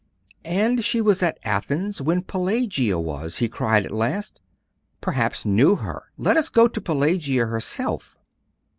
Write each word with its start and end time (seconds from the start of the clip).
'And 0.43 0.83
she 0.83 0.99
was 0.99 1.21
at 1.21 1.37
Athens 1.45 2.01
when 2.01 2.23
Pelagia 2.23 2.97
was' 2.97 3.37
he 3.37 3.47
cried 3.47 3.85
at 3.85 3.91
last 3.91 4.41
'perhaps 4.99 5.45
knew 5.45 5.75
her 5.75 6.05
let 6.17 6.37
us 6.37 6.49
go 6.49 6.67
to 6.67 6.81
Pelagia 6.81 7.45
herself! 7.45 8.17